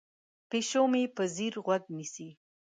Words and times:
پیشو 0.49 0.83
مې 0.91 1.03
په 1.15 1.23
ځیر 1.35 1.53
غوږ 1.65 1.83
نیسي. 1.97 2.29